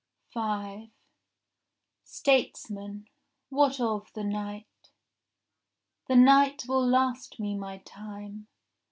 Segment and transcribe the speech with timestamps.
[0.33, 0.89] 5
[2.03, 3.05] Statesman,
[3.49, 4.89] what of the night?—
[6.07, 8.47] The night will last me my time.